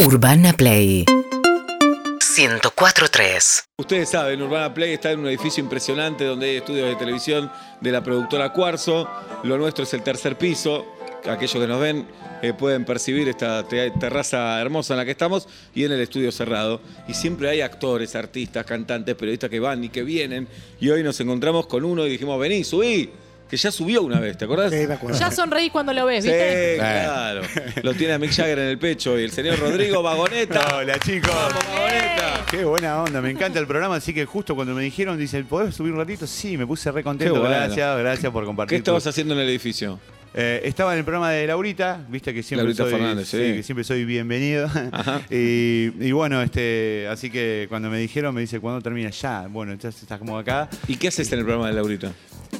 [0.00, 6.88] Urbana Play 104.3 Ustedes saben, Urbana Play está en un edificio impresionante donde hay estudios
[6.88, 7.48] de televisión
[7.80, 9.08] de la productora Cuarzo.
[9.44, 10.84] Lo nuestro es el tercer piso.
[11.28, 12.06] Aquellos que nos ven
[12.42, 16.32] eh, pueden percibir esta te- terraza hermosa en la que estamos y en el estudio
[16.32, 16.80] cerrado.
[17.08, 20.48] Y siempre hay actores, artistas, cantantes, periodistas que van y que vienen.
[20.80, 23.10] Y hoy nos encontramos con uno y dijimos, vení, subí.
[23.48, 24.72] Que ya subió una vez, ¿te acordás?
[24.72, 25.18] Sí, me acuerdo.
[25.18, 26.76] Ya sonreís cuando lo ves, Sí, ¿viste?
[26.78, 27.42] claro.
[27.82, 30.76] Lo tiene a Mick Jagger en el pecho y el señor Rodrigo Vagoneta.
[30.76, 31.30] Hola chicos.
[31.32, 32.46] Vamos, Vagoneta.
[32.50, 35.74] Qué buena onda, me encanta el programa, así que justo cuando me dijeron, dice, ¿podés
[35.74, 36.26] subir un ratito?
[36.26, 37.54] Sí, me puse re contento, Qué bueno.
[37.54, 38.70] gracias, gracias por compartir.
[38.76, 40.00] ¿Qué estabas tu- haciendo en el edificio?
[40.36, 43.36] Eh, estaba en el programa de Laurita, viste que siempre Laurita soy, Fernández, sí.
[43.38, 44.68] que siempre soy bienvenido.
[45.30, 49.10] Y bueno, este, así que cuando me dijeron, me dice, ¿cuándo termina?
[49.10, 50.68] Ya, bueno, entonces estás como acá.
[50.88, 52.12] ¿Y qué haces en el programa de Laurita?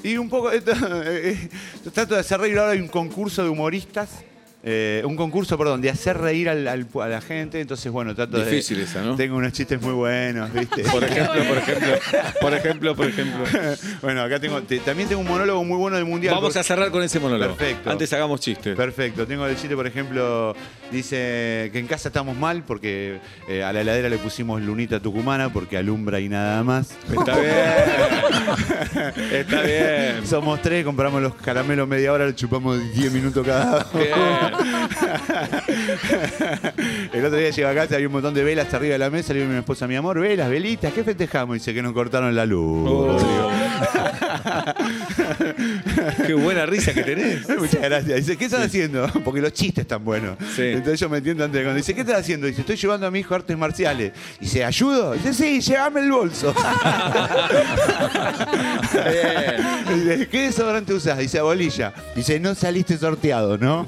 [0.05, 0.73] Y un poco, esto,
[1.03, 1.49] eh,
[1.95, 4.11] trato de hacer reír, ahora hay un concurso de humoristas.
[4.67, 8.39] Eh, un concurso, perdón, de hacer reír al- al- a la gente, entonces bueno, trato
[8.39, 8.47] de...
[8.51, 9.15] Difícil esa, ¿no?
[9.15, 10.83] Tengo unos chistes muy buenos, ¿viste?
[10.85, 11.89] Por ejemplo, por ejemplo,
[12.41, 13.45] por ejemplo, por ejemplo.
[14.03, 16.35] bueno, acá tengo, te- también tengo un monólogo muy bueno del Mundial.
[16.35, 17.55] Vamos porque- a cerrar con ese monólogo.
[17.57, 17.91] Perfecto.
[17.91, 18.75] Antes hagamos chistes.
[18.75, 20.57] Perfecto, tengo el chiste, por ejemplo,
[20.91, 25.53] dice que en casa estamos mal porque eh, a la heladera le pusimos lunita tucumana
[25.53, 26.91] porque alumbra y nada más.
[27.13, 27.55] Está bien.
[29.33, 30.27] Está bien.
[30.27, 33.99] Somos tres, compramos los caramelos media hora, le chupamos 10 minutos cada uno.
[34.01, 34.54] Bien.
[37.13, 39.33] El otro día llego a casa, había un montón de velas arriba de la mesa,
[39.33, 41.55] le digo a mi esposa, mi amor, velas, velitas, ¿qué festejamos?
[41.55, 42.89] dice que nos cortaron la luz.
[42.89, 43.19] Oh.
[46.27, 47.49] Qué buena risa que tenés.
[47.59, 48.17] Muchas gracias.
[48.17, 49.07] Dice, ¿qué estás haciendo?
[49.25, 50.37] Porque los chistes están buenos.
[50.55, 50.63] Sí.
[50.63, 52.47] Entonces yo me entiendo antes de cuando dice, ¿qué estás haciendo?
[52.47, 54.13] Dice, estoy llevando a mi hijo a artes marciales.
[54.41, 55.13] Dice, ¿ayudo?
[55.13, 56.55] Dice, sí, llévame el bolso.
[58.93, 59.99] Bien.
[59.99, 61.19] Dice, ¿qué desodorante usás?
[61.19, 61.93] Dice, bolilla.
[62.15, 63.87] Dice, no saliste sorteado, ¿no?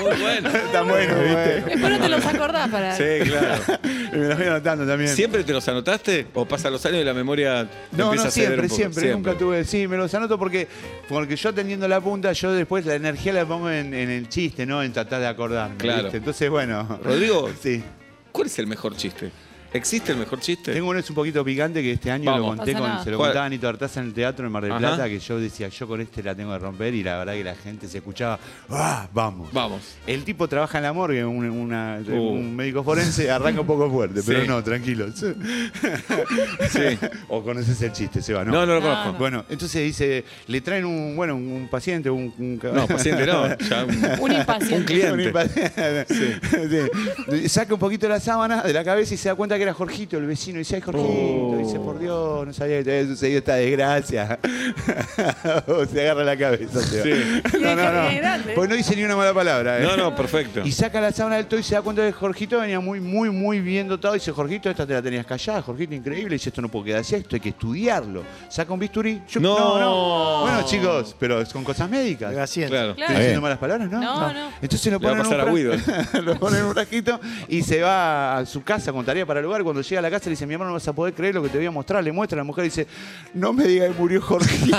[0.00, 0.48] Muy bueno.
[0.50, 1.60] Está bueno, ¿viste?
[1.62, 2.96] Después no te los acordás para.
[2.96, 3.62] Sí, claro.
[4.12, 5.14] Y me los voy anotando también.
[5.14, 6.26] ¿Siempre te los anotaste?
[6.34, 8.76] ¿O pasan los años y la memoria No, empieza no, a ceder siempre, un poco?
[8.76, 9.64] siempre, Nunca tuve.
[9.64, 10.66] Sí, me los anoto porque,
[11.08, 14.66] porque yo teniendo la punta, yo después la energía la pongo en, en el chiste,
[14.66, 14.82] ¿no?
[14.82, 15.76] En tratar de acordarme.
[15.76, 16.02] Claro.
[16.04, 16.18] ¿viste?
[16.18, 16.98] Entonces, bueno.
[17.02, 17.82] Rodrigo, Sí.
[18.32, 19.30] ¿cuál es el mejor chiste?
[19.72, 20.72] ¿Existe el mejor chiste?
[20.72, 22.40] Tengo uno es un poquito picante que este año Vamos.
[22.40, 23.04] lo conté Pasa con, nada.
[23.04, 23.28] se lo ¿Cuál?
[23.30, 24.80] contaba a Anito Artaza en el teatro en Mar del Ajá.
[24.80, 27.44] Plata, que yo decía, yo con este la tengo que romper, y la verdad que
[27.44, 28.38] la gente se escuchaba,
[28.70, 29.08] ¡ah!
[29.12, 29.52] Vamos.
[29.52, 29.80] Vamos.
[30.06, 32.12] El tipo trabaja en la morgue, un, una- Uh.
[32.12, 34.48] un médico forense, arranca un poco fuerte, pero Sí.
[34.48, 35.14] no, tranquilos.
[36.70, 36.98] Sí.
[37.28, 38.52] o conoces el chiste, Seba, ¿no?
[38.52, 39.12] No, no lo No, conozco.
[39.12, 39.18] no.
[39.18, 43.56] Bueno, entonces dice, le traen un, bueno, un paciente, un, un- No, paciente no.
[43.58, 44.76] Ya un- Un impaciente.
[44.76, 45.12] Un cliente.
[45.12, 46.06] un impaciente.
[47.30, 47.48] Sí.
[47.48, 50.16] Saca un poquito la sábana de la cabeza y se da cuenta que era Jorgito,
[50.18, 50.56] el vecino.
[50.56, 51.08] Y dice, ay, Jorgito.
[51.08, 51.56] Oh.
[51.58, 54.38] Dice, por Dios, no sabía que te había sucedido esta desgracia.
[55.92, 56.80] se agarra la cabeza.
[56.80, 57.04] Seba.
[57.04, 57.42] Sí.
[57.60, 58.14] No, no, no.
[58.16, 58.52] Grande.
[58.54, 59.78] Pues no dice ni una mala palabra.
[59.78, 59.82] ¿eh?
[59.82, 60.62] No, no, perfecto.
[60.64, 63.30] Y saca la sábana del todo y se da cuenta que Jorgito venía muy, muy,
[63.30, 64.14] muy bien dotado.
[64.14, 65.62] Y dice, Jorgito, esta te la tenías callada.
[65.62, 66.34] Jorgito, increíble.
[66.34, 68.22] Y dice, esto no puedo quedar así, esto hay que estudiarlo.
[68.48, 69.22] Saca un bisturí.
[69.28, 69.78] Yo- No.
[69.78, 70.40] no.
[70.42, 72.32] Bueno, chicos, pero son cosas médicas.
[72.32, 72.70] Gracias.
[72.70, 72.90] Claro.
[72.90, 73.18] ¿Estoy Claro.
[73.20, 73.90] diciendo malas palabras?
[73.90, 74.00] No.
[74.00, 74.50] No, no.
[74.62, 77.20] Entonces lo Le va a ponen, pasar a en un lo ponen en un frasquito
[77.48, 79.62] y se va a su casa con tarea para el lugar.
[79.64, 81.42] Cuando llega a la casa le dice, mi hermano, no vas a poder creer lo
[81.42, 82.02] que te voy a mostrar.
[82.02, 82.86] Le muestra a la mujer y dice,
[83.34, 84.56] no me diga que murió Jorge.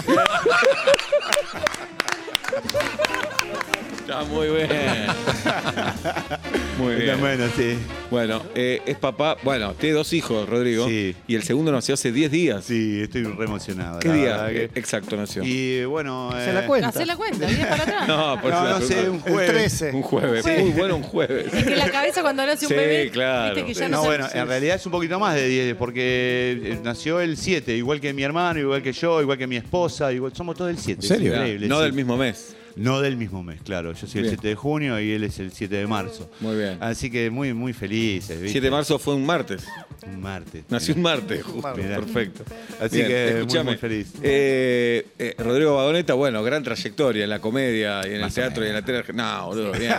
[4.00, 4.68] Está muy bien.
[6.82, 7.20] Muy bien.
[7.20, 7.78] bueno, sí.
[8.10, 9.38] Bueno, eh, es papá.
[9.44, 10.88] Bueno, tiene dos hijos, Rodrigo.
[10.88, 11.16] Sí.
[11.28, 12.66] Y el segundo nació hace 10 días.
[12.66, 14.00] Sí, estoy re emocionado.
[14.00, 15.44] ¿Qué la día verdad que- exacto nació?
[15.44, 16.32] Y bueno...
[16.34, 16.88] Se eh, la cuenta.
[16.90, 18.08] Hacé la cuenta, vienes para atrás.
[18.08, 19.52] No, por No, eso no sé, un El jueves.
[19.78, 19.92] 13.
[19.96, 20.46] Un jueves.
[20.46, 20.52] Sí.
[20.62, 21.54] Muy bueno un jueves.
[21.54, 23.10] Es que la cabeza cuando nace un Sí, bebé.
[23.12, 23.56] claro.
[23.56, 26.60] Viste que ya No, no, bueno, en realidad es un poquito más de 10, porque
[26.64, 30.12] eh, nació el 7, igual que mi hermano, igual que yo, igual que mi esposa,
[30.12, 31.02] igual, somos todos el 7.
[31.02, 31.32] ¿En serio?
[31.34, 31.84] Es increíble, no sí.
[31.84, 32.56] del mismo mes.
[32.76, 33.94] No del mismo mes, claro.
[33.94, 34.26] Yo soy Bien.
[34.26, 36.30] el 7 de junio y él es el 7 de marzo.
[36.40, 36.78] Muy bien.
[36.80, 38.38] Así que muy, muy felices.
[38.42, 38.52] ¿viste?
[38.54, 39.66] 7 de marzo fue un martes.
[40.08, 40.64] Un martes.
[40.70, 41.74] Nació un martes, justo.
[41.74, 42.44] Perfecto.
[42.80, 43.64] Así Bien, que muy, escúchame.
[43.72, 44.14] muy feliz.
[44.24, 48.66] Eh, eh, Rodrigo Vagoneta, bueno, gran trayectoria en la comedia y en el Más teatro
[48.66, 49.04] y en la tele.
[49.14, 49.94] No, boludo, bien.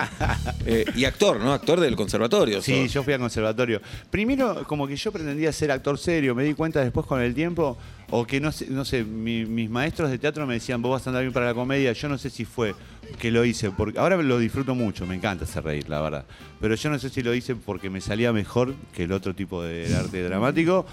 [0.65, 1.53] Eh, y actor, ¿no?
[1.53, 2.62] Actor del conservatorio.
[2.62, 2.93] Sí, sos.
[2.94, 3.80] yo fui al conservatorio.
[4.10, 7.77] Primero, como que yo pretendía ser actor serio, me di cuenta después con el tiempo,
[8.14, 11.06] o que no sé, no sé mi- mis maestros de teatro me decían, vos vas
[11.06, 12.74] a andar bien para la comedia, yo no sé si fue
[13.18, 16.24] que lo hice, porque ahora lo disfruto mucho, me encanta hacer reír, la verdad,
[16.60, 19.62] pero yo no sé si lo hice porque me salía mejor que el otro tipo
[19.62, 20.84] de arte dramático,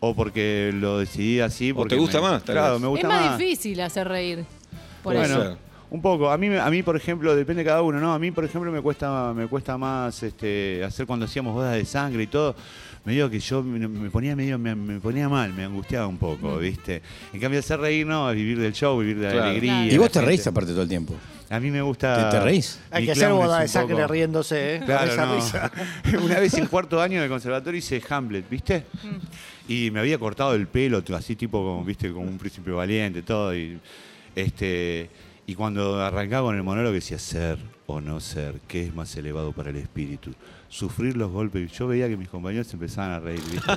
[0.00, 1.72] o porque lo decidí así.
[1.72, 3.36] Porque te gusta me- más, Claro, Es más más.
[3.38, 4.44] difícil hacer reír.
[5.02, 5.58] Por Puede eso.
[5.90, 6.30] Un poco.
[6.30, 8.12] A mí, me- a mí, por ejemplo, depende de cada uno, ¿no?
[8.14, 11.84] A mí, por ejemplo, me cuesta, me cuesta más este, hacer cuando hacíamos bodas de
[11.84, 12.54] sangre y todo.
[13.04, 16.58] Me digo que yo me, ponía medio, me, me ponía mal, me angustiaba un poco,
[16.58, 17.00] ¿viste?
[17.32, 19.46] En cambio, hacer reír, no, vivir del show, vivir de la Claro.
[19.50, 19.86] alegría.
[19.86, 21.14] Y vos te reís aparte todo el tiempo.
[21.50, 22.28] A mí me gusta.
[22.30, 22.78] ¿Te- te reís?
[22.90, 24.82] Hay que hacer clown boda es de un sangre poco- riéndose, ¿eh?
[24.84, 25.36] Claro, esa no.
[25.36, 25.72] risa.
[26.22, 28.84] Una vez en cuarto año del conservatorio hice Hamlet, ¿viste?
[29.66, 33.56] Y me había cortado el pelo, así tipo como, viste, como un príncipe valiente, todo.
[33.56, 33.78] Y,
[34.36, 35.08] este,
[35.48, 37.56] y cuando arrancaba con el monólogo decía ser
[37.86, 40.34] o no ser, ¿qué es más elevado para el espíritu?
[40.68, 41.72] Sufrir los golpes.
[41.72, 43.72] Yo veía que mis compañeros empezaban a reír, ¿viste?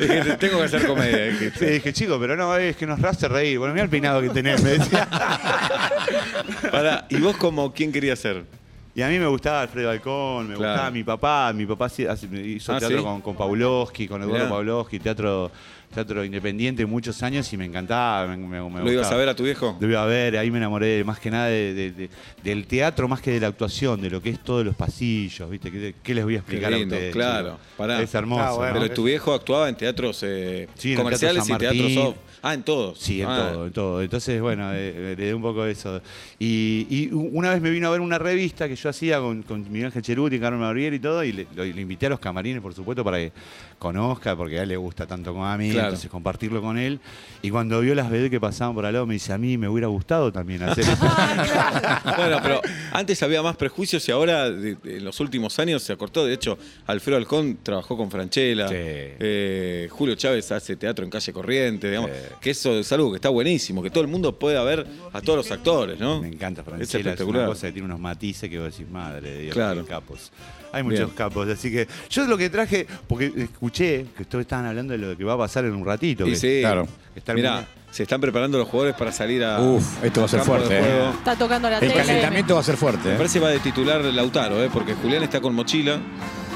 [0.00, 1.52] Dije, Tengo que hacer comedia.
[1.56, 3.60] Sí, dije, chico, pero no, es que nos hace reír.
[3.60, 5.08] Bueno, mira el peinado que tenés, me decía.
[6.72, 8.44] Pará, ¿y vos como quién querías ser?
[8.94, 10.72] Y a mí me gustaba Alfredo Alcón, me Claro.
[10.72, 11.52] gustaba mi papá.
[11.54, 13.02] Mi papá hizo Ah, teatro ¿sí?
[13.04, 14.50] con, con Pavlovsky, con Eduardo.
[14.50, 15.50] Pavlovsky, teatro,
[15.94, 18.26] teatro independiente muchos años y me encantaba.
[18.26, 19.78] Me, me- me ¿Lo ibas a ver a tu viejo?
[19.80, 22.10] Lo iba a ver, ahí me enamoré más que nada de- de- de-
[22.44, 25.70] del teatro más que de la actuación, de lo que es todos los pasillos, ¿viste?
[25.70, 27.14] ¿Qué, qué les voy a explicar Qué a lindo, ustedes?
[27.14, 27.58] claro.
[27.78, 28.02] Pará.
[28.02, 28.42] Es hermoso.
[28.44, 28.74] Ah, bueno.
[28.74, 28.80] ¿no?
[28.82, 32.16] Pero tu viejo actuaba en teatros eh, Sí, en el comerciales Teatro y teatros off.
[32.44, 32.98] Ah, en todos.
[32.98, 34.02] Sí, en Ah, todo, en todo.
[34.02, 36.00] Entonces, bueno, eh, heredé un poco eso.
[36.40, 39.62] Y, y una vez me vino a ver una revista que yo hacía con, con
[39.70, 42.60] Miguel Ángel Cheruti, Carmen Barbieri y todo, y le, lo- le invité a los camarines,
[42.60, 43.32] por supuesto, para que
[43.78, 45.88] conozca, porque a él le gusta tanto como a mí, Claro.
[45.88, 46.98] entonces compartirlo con él.
[47.42, 49.68] Y cuando vio las vedettes que pasaban por al lado, me dice, a mí me
[49.68, 50.96] hubiera gustado también hacer eso.
[52.16, 52.60] Bueno, pero
[52.92, 56.24] antes había más prejuicios y ahora, de- de- en los últimos años, se acortó.
[56.26, 58.68] De hecho, Alfredo Alcón trabajó con Franchella.
[58.68, 58.74] Sí.
[58.76, 61.88] Eh, Julio Chávez hace teatro en calle Corriente.
[61.88, 62.31] Digamos, Sí.
[62.40, 65.36] Que eso es algo que está buenísimo, que todo el mundo pueda ver a todos
[65.38, 66.20] los actores, ¿no?
[66.20, 67.46] Me encanta Es Franchella, es, una espectacular.
[67.46, 69.82] cosa que tiene unos matices que vos decís, madre de Dios, Claro.
[69.84, 70.32] qué capos.
[70.72, 71.10] Hay muchos Bien.
[71.10, 75.16] capos, así que yo lo que traje, porque escuché que ustedes estaban hablando de lo
[75.16, 76.24] que va a pasar en un ratito.
[76.24, 76.88] Que- sí, claro.
[77.14, 79.60] Está mirá, se están preparando los jugadores para salir a.
[79.60, 81.10] Uf, esto va a ser fuerte, eh.
[81.10, 81.94] Está tocando la El tele.
[82.04, 83.06] calentamiento va a ser fuerte.
[83.08, 83.16] Me ¿eh?
[83.18, 84.70] parece que va de titular Lautaro, ¿eh?
[84.72, 86.00] porque Julián está con mochila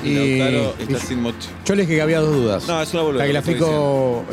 [0.02, 1.52] y, Y- Lautaro y- está sin mochila.
[1.67, 2.67] Yo les dije que había dos dudas.
[2.67, 3.28] No, es una boludez.
[3.28, 4.25] lo que Tagliafico,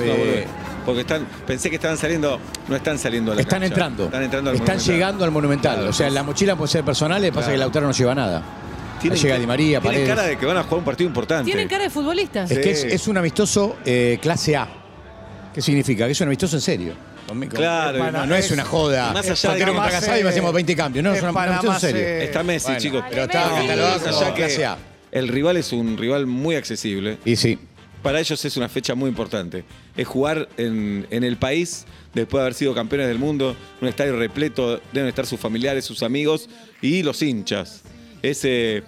[0.84, 0.86] una.
[0.86, 3.74] Porque están, pensé que estaban saliendo, no están saliendo a la están cancha.
[3.74, 4.06] entrando.
[4.06, 4.94] Están entrando al Están Monumental.
[4.96, 5.76] llegando al Monumental.
[5.76, 7.54] Claro, o sea, la mochila puede ser personal, le pasa Claro.
[7.54, 8.44] que Lautaro no lleva nada.
[9.02, 10.10] Tienen llega Di María, Tienen Paredes.
[10.16, 11.46] cara de que van a jugar un partido importante.
[11.46, 12.50] Tienen cara de futbolistas.
[12.52, 14.68] Es que es, es un amistoso eh, clase A.
[15.54, 16.06] ¿Qué significa?
[16.06, 16.94] Que es un amistoso en serio.
[17.28, 17.54] Conmigo.
[17.54, 19.12] Claro, No, y no, es una joda.
[19.14, 21.04] más allá de que- contra Panamá Casado y hacemos 20 cambios.
[21.04, 21.98] No, es en un amistoso en serio.
[22.02, 23.04] se- Está Messi, Bueno, chicos.
[23.10, 23.62] Pero está Messi.
[23.68, 24.78] catalogado Más como allá que clase A.
[25.12, 27.18] el rival es un rival muy accesible.
[27.26, 27.60] Y sí.
[28.04, 29.64] Para ellos es una fecha muy importante.
[29.98, 34.16] Es jugar en, en el país después de haber sido campeones del mundo, un estadio
[34.18, 36.50] repleto, deben estar sus familiares, sus amigos
[36.82, 37.82] y los hinchas.
[38.22, 38.84] Ese,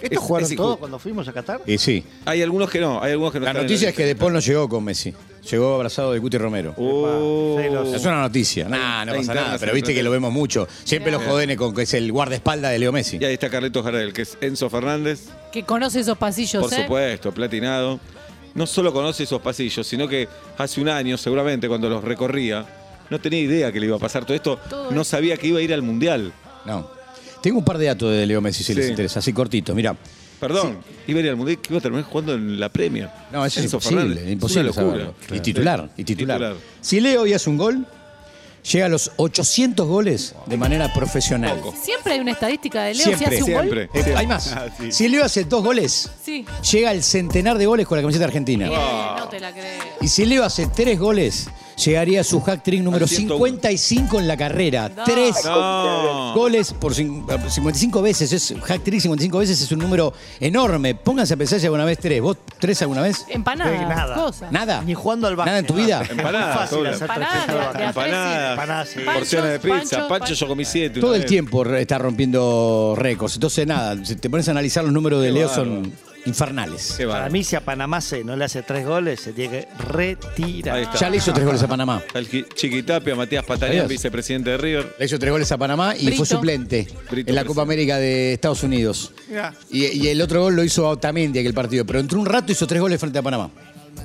[0.00, 1.60] ¿Esto Es- jugaron es todos cuando fuimos a Qatar?
[1.66, 2.02] Y sí.
[2.24, 4.14] hay algunos que no, hay algunos que no La noticia es que lista.
[4.14, 5.12] De Paul no llegó con Messi.
[5.50, 6.74] Llegó abrazado de Cuti Romero.
[6.76, 7.58] Oh.
[7.94, 8.68] Es una noticia.
[8.68, 9.58] Nah, no pasa nada.
[9.58, 10.66] Pero viste que lo vemos mucho.
[10.84, 13.18] Siempre los joden con que es el guardaespaldas de Leo Messi.
[13.20, 16.82] Y ahí está Carletos Gardel, que es Enzo Fernández, Que conoce esos pasillos, por ¿eh?
[16.82, 17.98] supuesto, platinado.
[18.54, 22.66] No solo conoce esos pasillos, sino que hace un año, seguramente, cuando los recorría,
[23.08, 24.58] no tenía idea que le iba a pasar todo esto.
[24.68, 25.04] Todo no esto.
[25.04, 26.32] sabía que iba a ir al Mundial.
[26.66, 26.88] No.
[27.42, 29.74] Tengo un par de datos de Leo Messi, si les interesa, así cortito.
[29.74, 29.96] Mira,
[30.40, 33.08] Perdón, iba a ir al Mundial, que iba a terminar jugando en la Premier.
[33.32, 34.30] no, eso es imposible, Fernández.
[34.32, 35.04] imposible Es una locura.
[35.04, 35.36] saberlo.
[35.36, 36.38] Y titular, y titular.
[36.38, 36.56] Titular.
[36.80, 37.86] Si Leo hoy hace un gol,
[38.62, 41.58] llega a los 800 goles de manera profesional.
[41.60, 41.74] Poco.
[41.82, 43.86] Siempre hay una estadística de Leo Siempre, si hace un siempre.
[43.86, 43.96] gol.
[44.08, 44.46] Eh, hay más.
[44.56, 44.92] Ah, sí.
[44.92, 46.44] Si Leo hace dos goles, Sí.
[46.70, 48.68] llega al centenar de goles con la camiseta argentina.
[48.68, 48.80] Bien,
[49.16, 49.64] no te la creo.
[50.00, 51.48] Y si Leo hace tres goles,
[51.84, 53.36] llegaría a su hack trick número Al 101.
[53.44, 54.90] 55 en la carrera.
[54.94, 55.04] No.
[55.04, 56.34] Tres No.
[56.34, 58.32] goles por cin- 55 veces.
[58.32, 60.94] Es hack trick 55 veces es un número enorme.
[60.94, 62.20] Pónganse a pensar si alguna vez tres.
[62.20, 63.24] ¿Vos tres alguna vez?
[63.28, 64.14] Empanadas, nada.
[64.14, 64.52] cosas.
[64.52, 64.82] Nada.
[64.82, 65.50] Ni jugando al básquet.
[65.50, 66.02] Nada en tu vida.
[66.08, 66.90] Empanadas, Fácil obvio.
[66.90, 69.00] hacer Empanadas, de de tres, sí.
[69.04, 70.08] Porciones de pizza.
[70.08, 71.00] Pancho, yo comí siete.
[71.00, 71.28] Todo el vez.
[71.30, 73.34] tiempo re- está rompiendo récords.
[73.34, 75.92] Entonces, nada, si te pones a analizar los números de Leo, son
[76.26, 76.94] infernales.
[76.96, 77.32] Qué Para bárbaro.
[77.32, 80.78] mí, si a Panamá se no le hace tres goles, se tiene que retirar.
[80.78, 80.96] Está.
[80.98, 82.02] Ya le hizo tres goles a Panamá.
[82.14, 83.88] El Qui- Chiquitapia, Matías Patarián, Adiós.
[83.88, 84.94] vicepresidente de River.
[84.98, 86.16] Le hizo tres goles a Panamá y Brito.
[86.18, 89.12] fue suplente Brito en la Copa América de Estados Unidos.
[89.28, 89.54] Mirá.
[89.70, 91.84] Y, y el otro gol lo hizo Otamendi aquel partido.
[91.86, 93.50] Pero entró un rato y hizo tres goles frente a Panamá.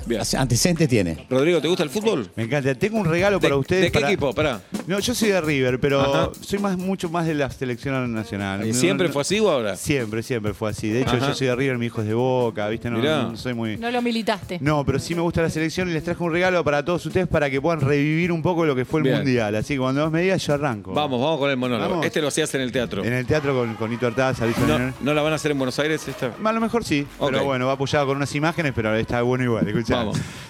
[0.06, 0.22] Bien.
[0.38, 1.26] Antecedentes tiene.
[1.28, 2.28] Rodrigo, ¿te gusta el fútbol?
[2.36, 2.74] Me encanta.
[2.74, 3.82] Tengo un regalo para ¿De, ustedes.
[3.84, 4.32] ¿de qué para- equipo?
[4.34, 4.60] Pará.
[4.86, 6.30] No, yo soy de River, pero Ajá.
[6.40, 8.66] soy más mucho más de la selección nacional.
[8.66, 9.76] No, ¿Siempre no- fue así o ahora?
[9.76, 10.88] Siempre, siempre fue así.
[10.88, 11.28] De hecho, Ajá.
[11.28, 12.90] yo soy de River, mi hijo es de Boca, ¿viste?
[12.90, 13.76] No, no soy muy...
[13.76, 14.58] No lo militaste.
[14.60, 17.26] No, pero sí me gusta la selección y les traje un regalo para todos ustedes
[17.26, 19.16] para que puedan revivir un poco lo que fue el Bien.
[19.16, 19.54] Mundial.
[19.56, 20.92] Así que cuando vos me digas, yo arranco.
[20.92, 21.90] Vamos, vamos con el monólogo.
[21.90, 22.06] Vamos.
[22.06, 23.04] Este lo hacías en el teatro.
[23.04, 24.92] En el teatro con, con Nito Artaza, Luis No.
[25.00, 26.32] ¿No la van a hacer en Buenos Aires esta?
[26.44, 29.66] A lo mejor sí, pero bueno, va apoyado con unas imágenes, pero está bueno igual.
[29.66, 29.95] Escuchá.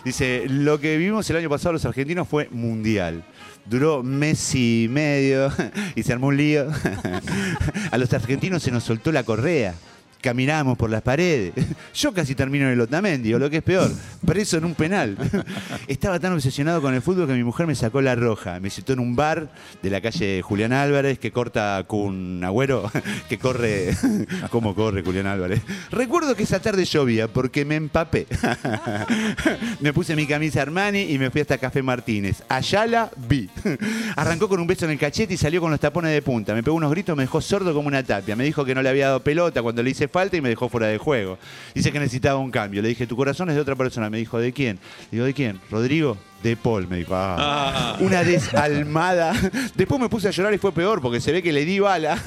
[0.05, 3.25] Dice, lo que vimos el año pasado los argentinos fue mundial.
[3.65, 5.53] Duró mes y medio
[5.97, 6.69] y se armó un lío.
[7.91, 9.75] A los argentinos se nos soltó la correa.
[10.27, 11.53] Caminábamos por las paredes.
[11.95, 13.89] Yo casi termino en el Otamendi, o lo que es peor,
[14.27, 15.17] preso en un penal.
[15.87, 18.59] Estaba tan obsesionado con el fútbol que mi mujer me sacó la roja.
[18.59, 19.49] Me citó en un bar
[19.85, 22.91] de la calle Julián Álvarez que corta con Agüero,
[23.29, 23.97] que corre.
[24.51, 25.63] ¿Cómo corre Julián Álvarez?
[25.93, 28.27] Recuerdo que esa tarde llovía porque me empapé.
[29.79, 32.43] me puse mi camisa Armani y me fui hasta Café Martínez.
[32.49, 33.49] Allá la vi.
[34.17, 36.53] Arrancó con un beso en el cachete y salió con los tapones de punta.
[36.53, 38.35] Me pegó unos gritos, me dejó sordo como una tapia.
[38.35, 40.71] Me dijo que no le había dado pelota cuando le hice falta y me dejó
[40.71, 41.37] fuera de juego.
[41.75, 42.81] Dice que necesitaba un cambio.
[42.81, 44.09] Le dije, tu corazón es de otra persona.
[44.09, 44.79] Me dijo, ¿de quién?
[45.11, 45.61] Digo, ¿de quién?
[45.71, 46.17] ¿Rodrigo?
[46.43, 47.15] De Paul, me dijo.
[47.15, 47.37] Ah.
[47.39, 47.97] Ah.
[48.01, 49.33] Una desalmada.
[49.75, 52.19] Después me puse a llorar y fue peor porque se ve que le di bala.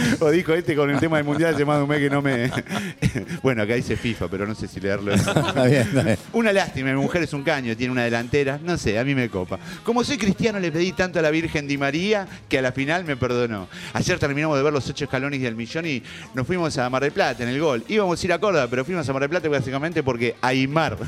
[0.20, 2.22] o dijo este con el tema del mundial hace más de un mes que no
[2.22, 2.50] me.
[3.42, 5.12] bueno, acá dice FIFA, pero no sé si leerlo.
[5.12, 6.18] Está bien, está bien.
[6.32, 9.28] Una lástima, mi mujer es un caño, tiene una delantera, no sé, a mí me
[9.28, 9.58] copa.
[9.84, 13.04] Como soy cristiano, le pedí tanto a la Virgen Di María que a la final
[13.04, 13.68] me perdonó.
[13.92, 16.02] Ayer terminamos de ver los ocho escalones del millón y
[16.34, 17.84] nos fuimos a Mar del Plata en el gol.
[17.88, 20.98] Íbamos a ir a Córdoba, pero fuimos a Mar del Plata básicamente porque Aymar.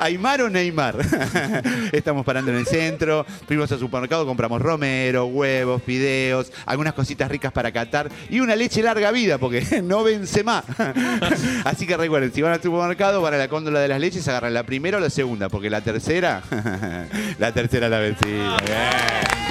[0.00, 0.96] Aymar o Neymar.
[1.92, 7.52] Estamos parando en el centro, fuimos al supermercado, compramos romero, huevos, fideos, algunas cositas ricas
[7.52, 10.64] para catar y una leche larga vida porque no vence más.
[11.64, 14.54] Así que recuerden, si van al supermercado, van a la cóndola de las leches, agarran
[14.54, 16.42] la primera o la segunda, porque la tercera,
[17.38, 18.56] la tercera la vencida.
[18.64, 19.47] Qué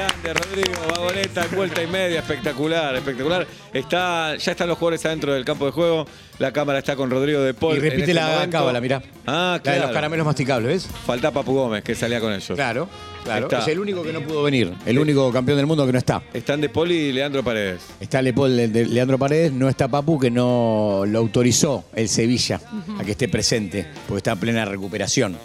[0.00, 3.46] Grande, Rodrigo, vagoneta, vuelta y media, espectacular, espectacular.
[3.74, 6.06] Está, ya están los jugadores adentro del campo de juego.
[6.38, 7.76] La cámara está con Rodrigo de Paul.
[7.76, 8.56] Y repite en este la momento.
[8.56, 9.02] cábala, mirá.
[9.26, 9.82] Ah, La de claro.
[9.82, 10.88] los caramelos masticables, ¿ves?
[11.04, 12.52] Falta Papu Gómez, que salía con ellos.
[12.56, 12.88] Claro,
[13.24, 13.44] claro.
[13.46, 13.58] Está.
[13.58, 14.72] Es el único que no pudo venir.
[14.86, 16.22] El único campeón del mundo que no está.
[16.32, 17.82] Están de Paul y Leandro Paredes.
[18.00, 22.58] Está Lepol de de Leandro Paredes, no está Papu, que no lo autorizó el Sevilla
[22.98, 25.36] a que esté presente, porque está en plena recuperación.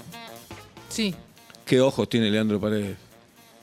[0.87, 1.13] Sí.
[1.65, 2.95] ¿Qué ojos tiene Leandro Paredes?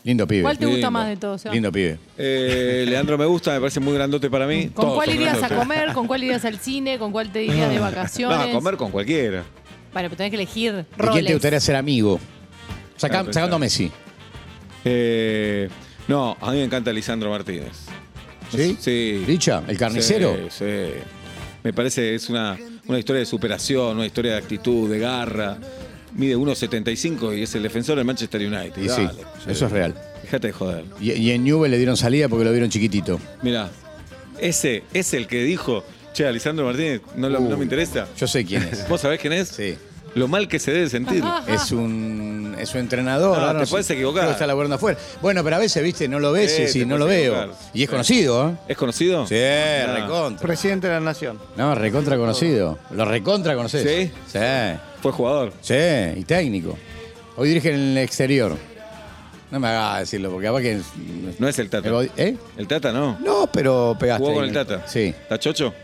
[0.04, 0.42] Lindo pibe.
[0.42, 0.90] ¿Cuál te gusta lindo.
[0.90, 1.40] más de todos?
[1.42, 1.54] Seba?
[1.54, 1.98] Lindo pibe.
[2.18, 4.64] Eh, Leandro me gusta, me parece muy grandote para mí.
[4.68, 5.58] ¿Con Todos cuál son irías a grandotes.
[5.58, 5.92] comer?
[5.92, 6.98] ¿Con cuál irías al cine?
[6.98, 8.36] ¿Con cuál te irías de vacaciones?
[8.36, 9.44] No, a comer con cualquiera.
[9.92, 11.12] Bueno, pero tenés que elegir ¿De roles.
[11.14, 12.18] quién te gustaría ser amigo?
[12.96, 13.90] Saca- Ah, sacando a Messi.
[14.84, 15.68] Eh,
[16.08, 17.86] no, a mí me encanta Lisandro Martínez.
[18.50, 18.76] ¿Sí?
[18.80, 19.22] Sí.
[19.26, 19.62] ¿Richa?
[19.68, 20.34] ¿El carnicero?
[20.50, 21.00] Sí, sí.
[21.62, 25.58] Me parece es una, una historia de superación, una historia de actitud, de garra.
[26.14, 28.76] Mide 1.75 y es el defensor del Manchester United.
[28.82, 29.22] Y sí, Dale.
[29.48, 29.94] eso es real.
[30.22, 30.84] Fíjate de joder.
[31.00, 33.18] Y, y en Juve le dieron salida porque lo vieron chiquitito.
[33.42, 33.70] Mira,
[34.38, 38.06] ese es el que dijo, che, a Lisandro Martínez no, lo- no me interesa.
[38.18, 38.88] Yo sé quién es.
[38.88, 39.48] ¿Vos sabés quién es?
[39.48, 39.76] Sí.
[40.14, 41.24] Lo mal que se debe sentir.
[41.48, 43.38] Es un, es un entrenador.
[43.38, 44.20] Ah, ahora te sé- puedes equivocar.
[44.20, 44.98] creo que está laburando afuera.
[45.22, 47.32] Bueno, pero a veces, viste, no lo ves Sí, y no lo puedes veo.
[47.34, 47.56] equivocar.
[47.72, 47.90] Y es Sí.
[47.90, 48.52] conocido, ¿eh?
[48.68, 49.26] ¿Es conocido?
[49.26, 49.94] Sí, Ah.
[50.02, 50.46] recontra.
[50.46, 51.38] Presidente de la Nación.
[51.56, 52.78] No, recontra conocido.
[52.94, 53.82] Lo recontra conocés.
[53.82, 54.12] ¿Sí?
[54.30, 54.38] Sí.
[55.02, 55.52] Fue jugador.
[55.60, 55.74] Sí,
[56.16, 56.78] y técnico.
[57.36, 58.56] Hoy dirige en el exterior.
[59.50, 60.80] No me hagas decirlo, porque capaz que.
[61.38, 61.90] No es el Tata.
[62.16, 62.36] ¿Eh?
[62.56, 63.18] El Tata no.
[63.20, 64.24] No, pero pegaste.
[64.24, 64.86] ¿Jugó con el Tata?
[64.86, 65.06] Sí.
[65.08, 65.74] ¿Está chocho?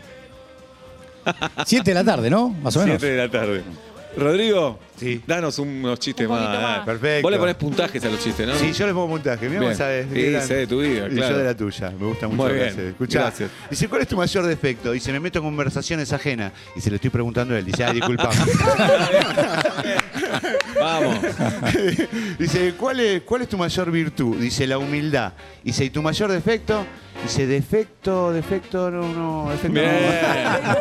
[1.65, 2.49] Siete de la tarde, ¿no?
[2.49, 2.99] Más o menos.
[2.99, 3.61] Siete de la tarde.
[4.17, 5.21] Rodrigo, Sí.
[5.25, 6.61] danos unos chistes Un poquito más.
[6.61, 6.71] más.
[6.71, 6.85] dale.
[6.85, 7.21] Perfecto.
[7.21, 8.55] Vos le ponés puntajes a los chistes, ¿no?
[8.55, 9.47] Sí, yo le pongo puntaje.
[9.47, 9.71] Mira, Bien.
[9.71, 10.07] vos sabés.
[10.11, 11.31] Sí, gran- sé de tu vida, Y claro.
[11.33, 11.91] yo de la tuya.
[11.91, 12.69] Me gusta mucho Muy lo que bien.
[12.73, 12.89] haces.
[12.89, 13.19] Escuchá.
[13.21, 13.51] Gracias.
[13.69, 14.91] Dice, ¿cuál es tu mayor defecto?
[14.91, 16.51] Dice, me meto en conversaciones ajenas.
[16.75, 17.65] Y se lo estoy preguntando a él.
[17.65, 18.35] Dice, ah, disculpame.
[20.79, 21.17] Vamos.
[22.39, 24.37] Dice, ¿cuál es, ¿cuál es tu mayor virtud?
[24.37, 25.33] Dice, la humildad.
[25.63, 26.85] Dice, ¿y tu mayor defecto?
[27.23, 29.91] Dice, defecto, defecto, no, no, defecto Bien.
[30.63, 30.75] no.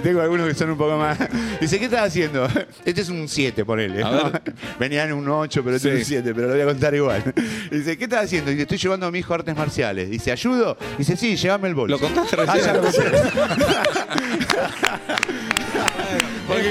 [0.02, 1.18] Tengo algunos que son un poco más.
[1.60, 2.46] Dice, ¿qué estás haciendo?
[2.84, 4.00] Este es un 7, ponele.
[4.02, 4.30] ¿no?
[4.30, 4.42] ver.
[4.78, 5.94] Venía en un 8, pero este Sí.
[5.94, 7.22] es un 7, pero lo voy a contar igual.
[7.70, 8.50] Dice, ¿qué estás haciendo?
[8.50, 10.10] Dice, estoy llevando a mi hijo a artes marciales.
[10.10, 10.76] Dice, ¿ayudo?
[10.98, 11.96] Dice, sí, llévame el bolso.
[11.96, 12.64] ¿Lo contaste Ah, recién?
[12.66, 13.00] ya lo conté.
[16.48, 16.70] Porque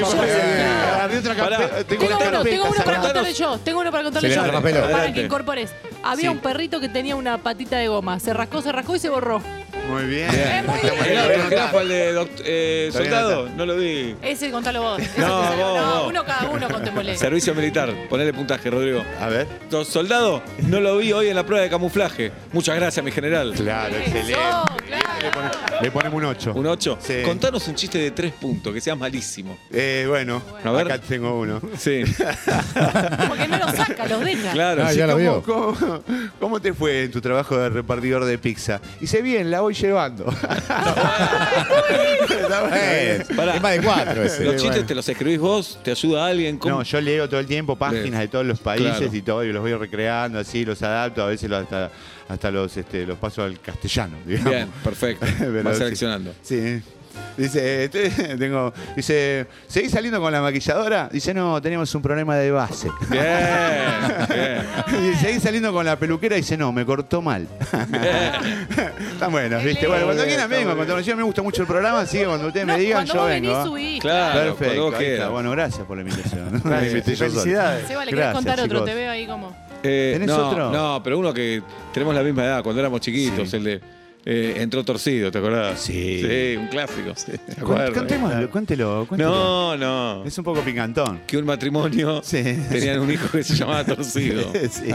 [1.20, 1.84] Otra Pará.
[1.84, 3.02] Tengo una uno, carpeta tengo uno para sacada.
[3.04, 3.58] contarle yo.
[3.60, 4.42] Tengo uno para contarle yo.
[4.44, 4.62] rapelo.
[4.82, 5.14] Para Adelante.
[5.20, 5.72] que incorpores.
[6.04, 6.36] Había Sí.
[6.36, 8.20] un perrito que tenía una patita de goma.
[8.20, 9.42] Se rascó, se rascó y se borró.
[9.90, 10.30] Muy bien.
[10.32, 10.94] Eh, muy bien.
[10.94, 11.72] El Lo voy a otro, ¿qué anotar.
[11.72, 13.34] fue el de doct- eh, Lo voy a soldado?
[13.40, 13.58] anotar.
[13.58, 14.16] No lo vi.
[14.22, 15.00] Ese contalo vos.
[15.02, 16.08] Ese No, contalo- vos, no, vos.
[16.10, 17.18] uno cada uno contémosle.
[17.18, 17.92] Servicio militar.
[18.08, 19.04] Ponele puntaje, Rodrigo.
[19.20, 19.48] A ver.
[19.72, 22.32] Dos soldado, no lo vi hoy en la prueba de camuflaje.
[22.54, 23.54] Muchas gracias, mi general.
[23.56, 24.36] Claro, Eso, excelente.
[25.22, 25.50] Le, pone-
[25.82, 26.54] le ponemos un 8.
[26.56, 26.98] Un 8.
[27.02, 27.14] Sí.
[27.26, 29.58] Contanos un chiste de tres puntos, que sea malísimo.
[29.72, 30.86] Eh, bueno, A ver.
[30.92, 31.62] acá tengo uno.
[31.78, 32.04] Sí.
[33.28, 34.52] Porque no los saca, los deja.
[34.52, 34.84] Claro.
[34.86, 34.98] Ah, sí.
[34.98, 35.44] ya lo ¿Cómo, vio.
[35.44, 36.04] cómo-
[36.40, 38.80] cómo te fue en tu trabajo de repartidor de pizza?
[39.00, 40.26] Dice, bien, la voy llevando.
[42.80, 44.44] Es más de cuatro ese.
[44.46, 46.58] Los chistes te los escribís vos, te ayuda alguien.
[46.58, 46.78] ¿Cómo?
[46.78, 48.20] No, yo leo todo el tiempo páginas Bien.
[48.20, 49.16] de todos los países Claro.
[49.16, 51.92] y todo, y los voy recreando así, los adapto, a veces los hasta,
[52.30, 54.50] hasta los, este, los paso al castellano, digamos.
[54.52, 55.26] Bien, perfecto.
[55.40, 56.34] Pero Vas seleccionando.
[56.42, 56.82] Sí.
[57.36, 61.10] Dice, estoy- tengo, dice, ¿seguís saliendo con la maquilladora?
[61.12, 62.88] Dice, no, tenemos un problema de base.
[63.10, 63.24] Bien,
[64.30, 65.02] bien.
[65.12, 66.36] Dice, ¿seguís saliendo con la peluquera?
[66.38, 67.48] Dice, no, me cortó mal.
[69.12, 69.88] Están buenos, ¿viste?
[69.88, 72.66] Bueno, cuando quieran vengo, cuando yo me gusta mucho el programa, así que cuando ustedes
[72.66, 73.48] me digan, cuando yo vos vengo.
[73.48, 73.68] venís, ¿eh?
[73.68, 74.02] subís.
[74.02, 75.32] Claro, cuando Perfecto.
[75.32, 76.62] Bueno, gracias por la invitación.
[76.64, 77.04] Gracias.
[77.20, 77.88] Felicidades.
[77.88, 78.66] Seba, ¿le querés Gracias, contar otro?
[78.68, 78.86] chicos.
[78.86, 79.69] Te veo ahí como...
[79.84, 80.72] Eh, ¿Tenés no, otro?
[80.72, 81.62] no, pero uno que
[81.94, 83.56] tenemos la misma edad, cuando éramos chiquitos, Sí.
[83.58, 83.82] el de
[84.26, 85.80] eh, Entró Torcido, ¿te acordás?
[85.80, 86.20] Sí.
[86.22, 87.14] Sí, un clásico.
[87.14, 87.92] ¿te Cuént- acuerdas?
[87.92, 89.32] Contémoslo, cuéntelo, cuéntelo.
[89.32, 90.26] No, no.
[90.26, 91.22] Es un poco picantón.
[91.26, 92.44] Que un matrimonio Sí.
[92.70, 94.52] tenían un hijo que se llamaba Torcido.
[94.70, 94.94] Sí.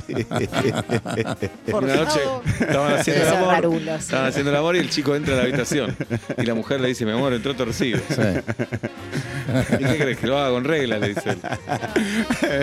[1.73, 2.21] Una noche
[2.61, 3.79] estaban haciendo el amor.
[3.99, 5.97] Estaban haciendo el amor y el chico entra a la habitación.
[6.37, 8.01] Y la mujer le dice, mi amor, entró torcido.
[9.79, 10.19] ¿Y qué crees?
[10.19, 11.41] Que lo haga con regla, le dice él.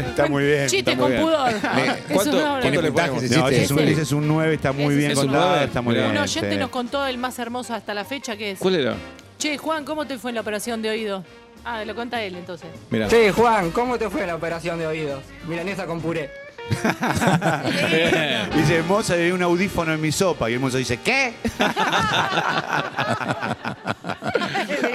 [0.08, 0.68] Está muy bien.
[0.68, 1.22] Chiste está con bien.
[1.24, 1.52] pudor.
[1.52, 3.24] Le- ¿cuánto- cuánto le ponemos?
[3.24, 3.92] ese No, ese es un, Ese.
[3.94, 5.66] ese es un 9, está muy Ese bien es un contado, nueve.
[5.66, 6.08] está muy bien.
[6.12, 6.58] Un oyente sí.
[6.58, 8.60] nos contó el más hermoso hasta la fecha, que es...
[8.60, 8.96] ¿Cuál era?
[9.38, 11.24] Che, Juan, ¿cómo te fue en la operación de oído?
[11.66, 12.68] Ah, lo cuenta él entonces.
[12.90, 13.10] Mira.
[13.10, 15.22] Sí, Juan, ¿cómo te fue la operación de oídos?
[15.48, 16.30] Milanesa con puré.
[18.56, 20.50] Dice, moza, hay un audífono en mi sopa.
[20.50, 21.34] Y el mozo dice, ¿qué?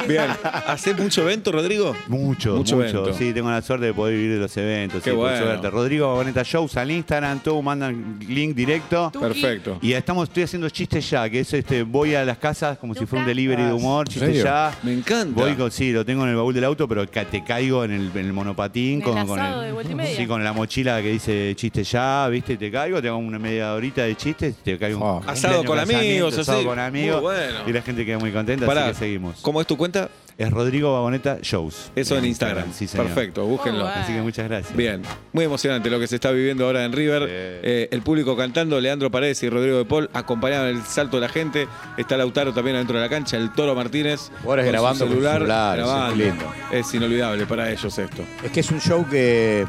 [0.08, 0.26] Bien.
[0.66, 1.94] ¿Hace mucho evento, Rodrigo?
[2.08, 2.88] Mucho, Mucho mucho.
[3.00, 3.14] evento.
[3.14, 5.02] Sí, tengo la suerte de poder vivir de los eventos.
[5.02, 5.44] Qué sí, por bueno.
[5.44, 5.70] suerte.
[5.70, 9.10] Rodrigo Baboneta Shows al Instagram, todo mandan link directo.
[9.18, 9.78] Perfecto.
[9.82, 13.06] Y estamos, estoy haciendo chistes ya, que es este, voy a las casas como si
[13.06, 14.72] fuera un delivery de humor, chistes ya.
[14.82, 15.40] Me encanta.
[15.40, 18.10] Voy con, sí, lo tengo en el baúl del auto, pero te caigo en el,
[18.14, 22.56] en el monopatín el con, con y sí, la mochila que dice chiste ya, ¿viste?
[22.56, 25.16] Te caigo, te hago una media horita de chistes, te caigo Oh.
[25.16, 26.66] un cumpleaños, Asado con amigos, asado así.
[26.66, 27.22] con amigos.
[27.22, 27.58] Muy bueno.
[27.66, 29.36] Y la gente queda muy contenta, Pará, así que seguimos.
[29.42, 29.95] ¿Cómo es tu cuenta?
[30.38, 31.92] Es Rodrigo Baboneta Shows.
[31.96, 32.70] Eso en Instagram.
[32.70, 33.06] Sí, señor.
[33.06, 33.84] Perfecto, búsquenlo.
[33.84, 34.02] Oh, bueno.
[34.02, 34.76] Así que muchas gracias.
[34.76, 35.00] Bien,
[35.32, 37.26] muy emocionante lo que se está viviendo ahora en River.
[37.26, 41.30] Eh, el público cantando, Leandro Paredes y Rodrigo de Paul acompañaban el salto de la
[41.30, 41.66] gente.
[41.96, 44.30] Está Lautaro también adentro de la cancha, el Toro Martínez.
[44.44, 46.16] Con su grabando con celular, grabando.
[46.16, 46.44] qué lindo.
[46.70, 48.22] Es inolvidable para ellos esto.
[48.44, 49.66] Es que es un show que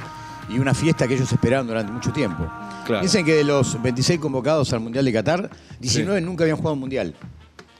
[0.49, 2.45] y una fiesta que ellos esperaban durante mucho tiempo.
[2.85, 3.03] Claro.
[3.03, 6.79] Dicen que de los 26 convocados al Mundial de Qatar, 19 nunca habían jugado un
[6.81, 7.15] Mundial.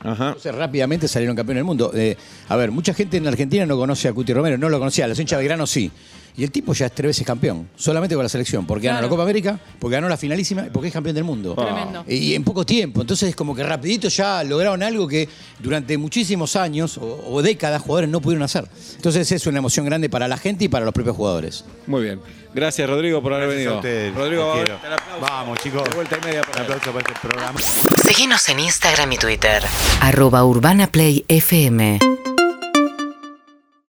[0.00, 0.28] Ajá.
[0.28, 1.90] Entonces rápidamente salieron campeones del mundo.
[1.94, 2.16] Eh,
[2.48, 5.18] a ver, mucha gente en Argentina no conoce a Cuti Romero, no lo conocía, los
[5.18, 5.90] hinchas Belgrano sí.
[6.38, 9.06] Y el tipo ya es tres veces campeón, solamente con la selección, porque ganó Claro.
[9.08, 11.54] la Copa América, porque ganó la finalísima y porque es campeón del mundo.
[11.56, 12.04] Tremendo.
[12.06, 15.28] Y en poco tiempo, entonces es como que rapidito ya lograron algo que
[15.58, 18.64] durante muchísimos años o, o décadas jugadores no pudieron hacer.
[18.96, 21.64] Entonces es una emoción grande para la gente y para los propios jugadores.
[21.88, 22.20] Muy bien.
[22.54, 23.76] Gracias, Rodrigo, por haber Gracias a venido.
[23.76, 24.14] ustedes.
[24.14, 24.80] Rodrigo, Los va a quiero.
[24.86, 25.20] el aplauso.
[25.20, 25.84] Vamos, chicos.
[25.88, 26.72] De vuelta y media Un para él.
[26.72, 27.60] aplauso para este programa.
[28.06, 29.62] Seguinos en Instagram y Twitter.
[30.00, 31.98] Arroba Urbana Play FM